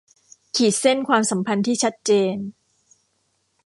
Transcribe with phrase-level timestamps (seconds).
[0.55, 2.37] ขีดเส้นความสัมพันธ์ที่ชัดเจน